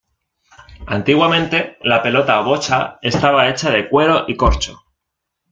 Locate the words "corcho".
4.35-4.81